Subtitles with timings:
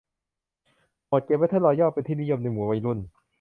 [1.05, 2.99] โหมดเกมแเบทเทิลรอยัลเป็นที่นิยมในหมู่วัยรุ่น